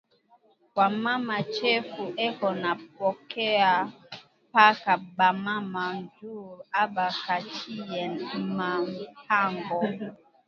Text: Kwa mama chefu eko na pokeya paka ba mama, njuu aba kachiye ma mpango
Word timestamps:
Kwa 0.73 0.87
mama 1.03 1.37
chefu 1.55 2.03
eko 2.27 2.49
na 2.63 2.71
pokeya 2.97 3.73
paka 4.53 4.93
ba 5.17 5.29
mama, 5.45 5.83
njuu 6.01 6.47
aba 6.81 7.07
kachiye 7.23 8.01
ma 8.57 8.69
mpango 8.89 9.79